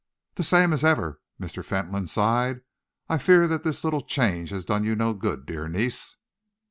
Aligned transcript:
"The 0.33 0.43
same 0.43 0.73
as 0.73 0.83
ever," 0.83 1.21
Mr. 1.39 1.63
Fentolin 1.63 2.07
sighed. 2.07 2.61
"I 3.07 3.19
fear 3.19 3.47
that 3.47 3.61
this 3.61 3.83
little 3.83 4.01
change 4.01 4.49
has 4.49 4.65
done 4.65 4.83
you 4.83 4.95
no 4.95 5.13
good, 5.13 5.45
dear 5.45 5.67
niece." 5.69 6.17